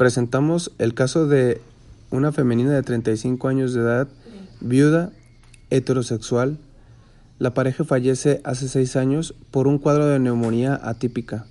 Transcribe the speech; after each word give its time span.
presentamos 0.00 0.72
el 0.78 0.94
caso 0.94 1.26
de 1.26 1.60
una 2.10 2.32
femenina 2.32 2.70
de 2.70 2.82
35 2.82 3.48
años 3.48 3.74
de 3.74 3.82
edad, 3.82 4.08
viuda, 4.62 5.12
heterosexual. 5.68 6.56
La 7.38 7.52
pareja 7.52 7.84
fallece 7.84 8.40
hace 8.42 8.70
seis 8.70 8.96
años 8.96 9.34
por 9.50 9.68
un 9.68 9.76
cuadro 9.76 10.06
de 10.06 10.18
neumonía 10.18 10.80
atípica. 10.82 11.44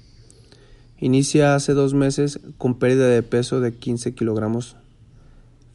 Inicia 0.99 1.54
hace 1.54 1.73
dos 1.73 1.93
meses 1.93 2.39
con 2.57 2.79
pérdida 2.79 3.05
de 3.05 3.21
peso 3.21 3.59
de 3.59 3.75
15 3.75 4.16
kilogramos, 4.16 4.77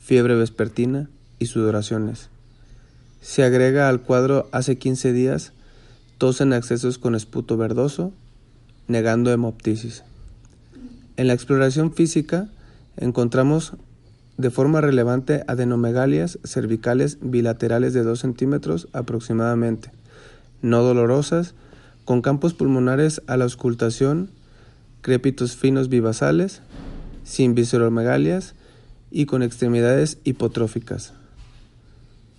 fiebre 0.01 0.35
vespertina 0.35 1.09
y 1.39 1.47
sudoraciones. 1.47 2.29
Se 3.21 3.45
agrega 3.45 3.89
al 3.89 4.01
cuadro 4.01 4.49
hace 4.51 4.79
15 4.79 5.13
días 5.13 5.53
tos 6.19 6.41
en 6.41 6.53
excesos 6.53 6.99
con 6.99 7.15
esputo 7.15 7.57
verdoso, 7.57 8.13
negando 8.89 9.31
hemoptisis. 9.31 10.03
En 11.17 11.29
la 11.29 11.35
exploración 11.35 11.95
física 11.95 12.49
encontramos 12.97 13.75
de 14.37 14.51
forma 14.51 14.81
relevante 14.81 15.45
adenomegalias 15.47 16.39
cervicales 16.45 17.19
bilaterales 17.21 17.95
de 17.95 18.03
2 18.03 18.19
centímetros 18.19 18.89
aproximadamente, 18.93 19.93
no 20.63 20.83
dolorosas, 20.83 21.55
con 22.05 22.21
campos 22.21 22.55
pulmonares 22.55 23.23
a 23.27 23.37
la 23.37 23.45
auscultación, 23.45 24.31
crépitos 25.01 25.57
finos 25.57 25.89
bivasales, 25.89 26.63
sin 27.25 27.55
visceromegalias 27.55 28.55
y 29.11 29.27
con 29.27 29.43
extremidades 29.43 30.19
hipotróficas. 30.25 31.15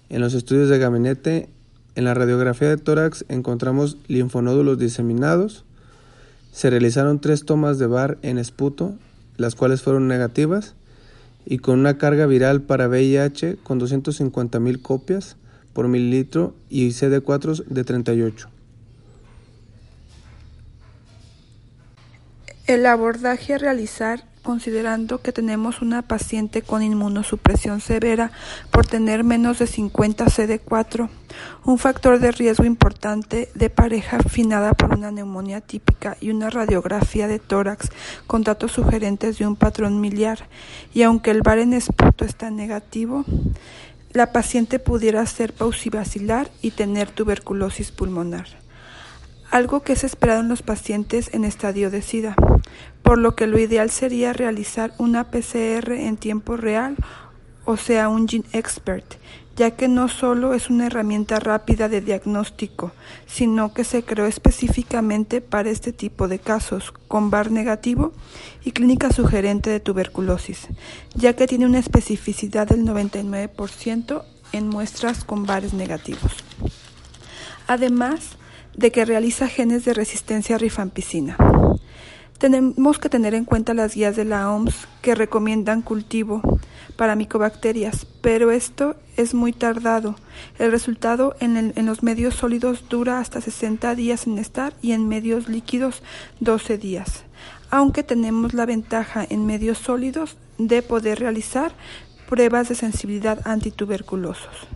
En 0.10 0.22
los 0.22 0.34
estudios 0.34 0.70
de 0.70 0.78
gabinete, 0.78 1.50
en 1.96 2.04
la 2.04 2.14
radiografía 2.14 2.70
de 2.70 2.78
tórax 2.78 3.26
encontramos 3.30 3.98
linfonódulos 4.08 4.78
diseminados. 4.78 5.64
Se 6.52 6.70
realizaron 6.70 7.20
tres 7.20 7.46
tomas 7.46 7.80
de 7.80 7.88
bar 7.88 8.18
en 8.22 8.38
esputo, 8.38 8.96
las 9.38 9.56
cuales 9.56 9.82
fueron 9.82 10.08
negativas, 10.08 10.76
y 11.46 11.60
con 11.60 11.80
una 11.80 11.98
carga 11.98 12.26
viral 12.26 12.62
para 12.64 12.88
VIH 12.88 13.58
con 13.58 13.80
250.000 13.80 14.82
copias 14.82 15.38
por 15.74 15.88
mililitro 15.88 16.56
y 16.70 16.90
CD4 16.90 17.66
de 17.66 17.84
38. 17.84 18.50
El 22.68 22.86
abordaje 22.88 23.54
a 23.54 23.58
realizar 23.60 24.26
considerando 24.46 25.18
que 25.22 25.34
tenemos 25.34 25.82
una 25.82 26.04
paciente 26.04 26.62
con 26.62 26.82
inmunosupresión 26.82 27.82
severa 27.82 28.32
por 28.72 28.86
tener 28.86 29.26
menos 29.26 29.60
de 29.60 29.68
50 29.68 30.26
CD4, 30.28 31.10
un 31.66 31.78
factor 31.78 32.20
de 32.20 32.32
riesgo 32.32 32.64
importante 32.64 33.50
de 33.56 33.70
pareja 33.70 34.18
afinada 34.18 34.74
por 34.74 34.94
una 34.98 35.12
neumonía 35.12 35.60
típica 35.60 36.16
y 36.22 36.30
una 36.30 36.50
radiografía 36.50 37.28
de 37.28 37.40
tórax 37.40 37.90
con 38.28 38.44
datos 38.44 38.72
sugerentes 38.72 39.38
de 39.38 39.48
un 39.48 39.58
patrón 39.58 40.00
miliar, 40.00 40.48
y 40.94 41.02
aunque 41.02 41.32
el 41.32 41.42
bar 41.42 41.60
en 41.60 41.74
esputo 41.74 42.24
está 42.24 42.50
negativo, 42.50 43.26
la 44.14 44.32
paciente 44.32 44.80
pudiera 44.80 45.26
ser 45.26 45.52
pausivacilar 45.52 46.50
y 46.62 46.72
tener 46.72 47.10
tuberculosis 47.10 47.92
pulmonar 47.92 48.65
algo 49.56 49.84
que 49.84 49.94
es 49.94 50.04
esperado 50.04 50.42
en 50.42 50.50
los 50.50 50.64
pacientes 50.64 51.34
en 51.34 51.46
estadio 51.46 51.90
de 51.90 52.02
SIDA, 52.02 52.36
por 53.04 53.18
lo 53.18 53.38
que 53.38 53.48
lo 53.48 53.58
ideal 53.58 53.90
sería 53.90 54.34
realizar 54.34 54.92
una 54.98 55.32
PCR 55.32 55.94
en 55.94 56.18
tiempo 56.18 56.58
real, 56.58 56.98
o 57.64 57.78
sea, 57.78 58.10
un 58.10 58.28
Gene 58.28 58.44
Expert, 58.52 59.06
ya 59.56 59.72
que 59.72 59.88
no 59.88 60.10
solo 60.10 60.56
es 60.56 60.70
una 60.70 60.88
herramienta 60.88 61.40
rápida 61.40 61.88
de 61.88 62.02
diagnóstico, 62.02 62.92
sino 63.28 63.74
que 63.74 63.86
se 63.86 64.04
creó 64.04 64.26
específicamente 64.26 65.40
para 65.40 65.70
este 65.70 65.94
tipo 65.94 66.28
de 66.28 66.40
casos, 66.40 66.92
con 67.08 67.30
VAR 67.30 67.50
negativo 67.50 68.12
y 68.66 68.72
clínica 68.72 69.10
sugerente 69.10 69.70
de 69.70 69.80
tuberculosis, 69.80 70.68
ya 71.14 71.32
que 71.32 71.48
tiene 71.48 71.66
una 71.66 71.80
especificidad 71.80 72.68
del 72.68 72.84
99% 72.84 74.22
en 74.52 74.68
muestras 74.68 75.24
con 75.24 75.46
VARs 75.46 75.74
negativos. 75.74 76.34
Además, 77.68 78.36
de 78.78 78.92
que 78.92 79.06
realiza 79.06 79.48
genes 79.48 79.86
de 79.86 79.94
resistencia 79.94 80.56
a 80.56 80.60
rifampicina. 80.60 81.38
Tenemos 82.38 83.00
que 83.00 83.10
tener 83.10 83.34
en 83.34 83.46
cuenta 83.46 83.74
las 83.74 83.96
guías 83.96 84.18
de 84.18 84.26
la 84.26 84.52
OMS 84.52 84.88
que 85.02 85.16
recomiendan 85.16 85.82
cultivo 85.82 86.42
para 86.98 87.16
micobacterias, 87.16 88.06
pero 88.22 88.52
esto 88.52 88.98
es 89.16 89.34
muy 89.34 89.54
tardado. 89.54 90.16
El 90.60 90.72
resultado 90.72 91.36
en, 91.40 91.74
en, 91.76 91.86
los 91.86 92.04
medios 92.04 92.36
sólidos 92.36 92.90
dura 92.90 93.20
hasta 93.20 93.40
60 93.40 93.96
días 93.96 94.28
en 94.28 94.38
estar 94.38 94.74
y 94.82 94.92
en 94.92 95.08
medios 95.08 95.48
líquidos 95.48 96.04
12 96.42 96.78
días, 96.78 97.24
aunque 97.70 98.04
tenemos 98.04 98.54
la 98.54 98.66
ventaja 98.66 99.26
en 99.30 99.46
medios 99.46 99.78
sólidos 99.78 100.36
de 100.58 100.82
poder 100.82 101.20
realizar 101.20 101.74
pruebas 102.28 102.68
de 102.68 102.76
sensibilidad 102.76 103.40
antituberculosos. 103.46 104.68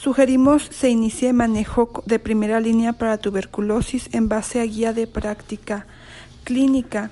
Sugerimos 0.00 0.62
se 0.70 0.90
inicie 0.90 1.32
manejo 1.32 2.04
de 2.06 2.20
primera 2.20 2.60
línea 2.60 2.92
para 2.92 3.18
tuberculosis 3.18 4.08
en 4.12 4.28
base 4.28 4.60
a 4.60 4.64
guía 4.64 4.92
de 4.92 5.08
práctica 5.08 5.88
clínica 6.44 7.10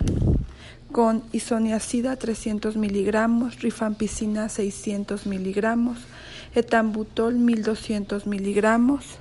con 0.93 1.25
isoniazida 1.33 2.15
300 2.15 2.77
miligramos, 2.77 3.61
rifampicina 3.61 4.49
600 4.49 5.27
miligramos, 5.27 5.99
etambutol 6.55 7.35
1200 7.35 8.29
miligramos, 8.29 9.19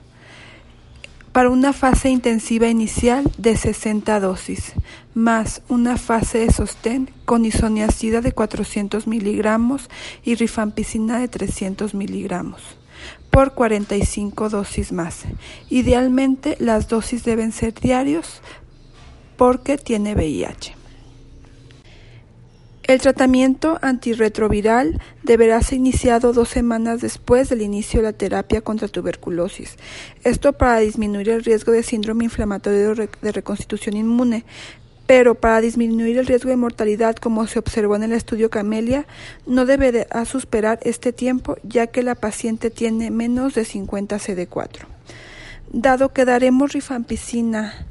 para 1.32 1.50
una 1.50 1.74
fase 1.74 2.12
intensiva 2.12 2.68
inicial 2.68 3.24
de 3.40 3.58
60 3.58 4.20
dosis, 4.20 4.74
más 5.16 5.64
una 5.70 5.98
fase 5.98 6.38
de 6.38 6.54
sostén 6.54 7.10
con 7.26 7.46
isoniazida 7.46 8.22
de 8.22 8.32
400 8.32 9.08
miligramos 9.08 9.90
y 10.24 10.36
rifampicina 10.36 11.18
de 11.18 11.30
300 11.30 11.96
miligramos 11.96 12.62
por 13.36 13.54
45 13.54 14.48
dosis 14.48 14.94
más. 14.94 15.24
Idealmente 15.70 16.56
las 16.58 16.88
dosis 16.88 17.26
deben 17.26 17.52
ser 17.52 17.74
diarios 17.74 18.40
porque 19.36 19.78
tiene 19.78 20.16
VIH. 20.16 20.74
El 22.84 23.02
tratamiento 23.02 23.78
antirretroviral 23.82 25.02
deberá 25.24 25.62
ser 25.62 25.80
iniciado 25.80 26.32
dos 26.32 26.48
semanas 26.48 27.02
después 27.02 27.50
del 27.50 27.62
inicio 27.62 28.00
de 28.00 28.04
la 28.04 28.14
terapia 28.14 28.62
contra 28.62 28.88
tuberculosis. 28.88 29.76
Esto 30.24 30.54
para 30.54 30.80
disminuir 30.80 31.28
el 31.28 31.44
riesgo 31.44 31.74
de 31.74 31.84
síndrome 31.84 32.24
inflamatorio 32.24 32.96
de 32.96 33.32
reconstitución 33.34 33.98
inmune, 33.98 34.46
pero 35.08 35.36
para 35.36 35.62
disminuir 35.62 36.18
el 36.18 36.26
riesgo 36.26 36.50
de 36.50 36.56
mortalidad, 36.56 37.16
como 37.16 37.46
se 37.48 37.60
observó 37.60 37.96
en 37.96 38.04
el 38.04 38.14
estudio 38.14 38.50
Camelia, 38.50 39.06
no 39.46 39.66
deberá 39.66 40.26
superar 40.26 40.80
este 40.82 41.14
tiempo, 41.14 41.58
ya 41.64 41.88
que 41.88 42.04
la 42.04 42.16
paciente 42.16 42.70
tiene 42.70 43.12
menos 43.12 43.54
de 43.54 43.66
50 43.66 44.18
CD4. 44.18 44.86
Dado 45.72 46.14
que 46.14 46.26
daremos 46.26 46.74
rifampicina 46.74 47.86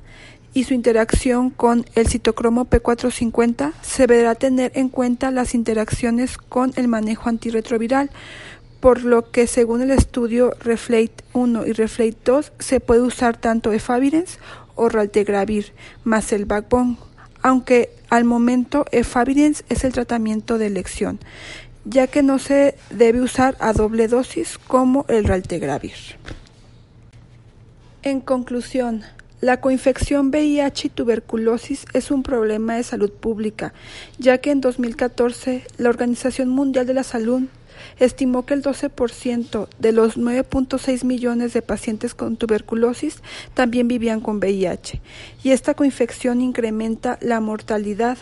y 0.54 0.64
su 0.64 0.74
interacción 0.74 1.50
con 1.50 1.84
el 1.94 2.08
citocromo 2.08 2.66
P450, 2.66 3.72
se 3.82 4.06
deberá 4.06 4.34
tener 4.34 4.72
en 4.74 4.88
cuenta 4.88 5.30
las 5.30 5.54
interacciones 5.54 6.38
con 6.38 6.72
el 6.76 6.88
manejo 6.88 7.28
antirretroviral, 7.28 8.10
por 8.80 9.02
lo 9.02 9.30
que 9.30 9.46
según 9.46 9.82
el 9.82 9.90
estudio 9.90 10.52
Reflate 10.60 11.24
1 11.32 11.66
y 11.66 11.72
Reflate 11.72 12.16
2 12.24 12.52
se 12.58 12.80
puede 12.80 13.00
usar 13.00 13.36
tanto 13.36 13.72
efavirenz 13.72 14.38
o 14.74 14.88
raltegravir 14.88 15.72
más 16.04 16.32
el 16.32 16.44
backbone, 16.44 16.96
aunque 17.42 17.90
al 18.10 18.24
momento 18.24 18.86
efavirenz 18.92 19.64
es 19.68 19.84
el 19.84 19.92
tratamiento 19.92 20.58
de 20.58 20.66
elección, 20.66 21.18
ya 21.84 22.06
que 22.06 22.22
no 22.22 22.38
se 22.38 22.76
debe 22.90 23.20
usar 23.20 23.56
a 23.60 23.72
doble 23.72 24.08
dosis 24.08 24.58
como 24.58 25.04
el 25.08 25.24
raltegravir. 25.24 25.94
En 28.02 28.20
conclusión, 28.20 29.02
la 29.40 29.60
coinfección 29.60 30.28
VIH 30.28 30.86
y 30.86 30.90
tuberculosis 30.90 31.84
es 31.92 32.10
un 32.10 32.22
problema 32.22 32.76
de 32.76 32.82
salud 32.82 33.10
pública, 33.10 33.74
ya 34.18 34.38
que 34.38 34.50
en 34.50 34.60
2014 34.62 35.64
la 35.76 35.90
Organización 35.90 36.48
Mundial 36.48 36.86
de 36.86 36.94
la 36.94 37.02
Salud 37.02 37.42
estimó 37.98 38.46
que 38.46 38.54
el 38.54 38.62
12% 38.62 39.68
de 39.78 39.92
los 39.92 40.16
9.6 40.16 41.04
millones 41.04 41.52
de 41.52 41.62
pacientes 41.62 42.14
con 42.14 42.36
tuberculosis 42.36 43.18
también 43.54 43.88
vivían 43.88 44.20
con 44.20 44.38
VIH, 44.38 45.00
y 45.42 45.50
esta 45.50 45.74
coinfección 45.74 46.40
incrementa 46.40 47.18
la 47.20 47.40
mortalidad. 47.40 48.18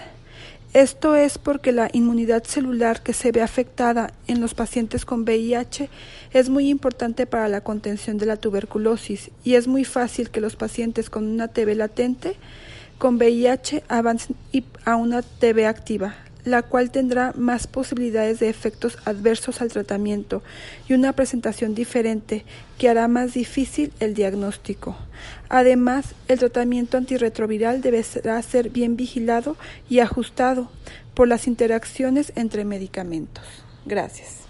Esto 0.72 1.16
es 1.16 1.36
porque 1.36 1.70
la 1.70 1.90
inmunidad 1.92 2.44
celular 2.44 3.02
que 3.02 3.12
se 3.12 3.30
ve 3.30 3.42
afectada 3.42 4.14
en 4.26 4.40
los 4.40 4.54
pacientes 4.54 5.04
con 5.04 5.24
VIH 5.24 5.90
es 6.32 6.48
muy 6.48 6.70
importante 6.70 7.26
para 7.26 7.48
la 7.48 7.60
contención 7.60 8.16
de 8.16 8.24
la 8.24 8.38
tuberculosis 8.38 9.30
y 9.44 9.56
es 9.56 9.68
muy 9.68 9.84
fácil 9.84 10.30
que 10.30 10.40
los 10.40 10.56
pacientes 10.56 11.10
con 11.10 11.26
una 11.28 11.48
TB 11.48 11.76
latente 11.76 12.36
con 12.96 13.16
VIH 13.16 13.82
avancen 13.88 14.36
a 14.84 14.96
una 14.96 15.22
TB 15.22 15.66
activa, 15.66 16.14
la 16.44 16.62
cual 16.62 16.90
tendrá 16.90 17.32
más 17.36 17.66
posibilidades 17.66 18.40
de 18.40 18.48
efectos 18.48 18.98
adversos 19.04 19.60
al 19.60 19.70
tratamiento 19.70 20.42
y 20.88 20.94
una 20.94 21.12
presentación 21.12 21.74
diferente 21.74 22.44
que 22.78 22.88
hará 22.88 23.08
más 23.08 23.34
difícil 23.34 23.92
el 24.00 24.14
diagnóstico. 24.14 24.96
Además, 25.48 26.14
el 26.28 26.38
tratamiento 26.38 26.96
antirretroviral 26.96 27.80
deberá 27.80 28.42
ser 28.42 28.70
bien 28.70 28.96
vigilado 28.96 29.56
y 29.88 30.00
ajustado 30.00 30.70
por 31.14 31.28
las 31.28 31.46
interacciones 31.46 32.32
entre 32.36 32.64
medicamentos. 32.64 33.44
Gracias. 33.84 34.41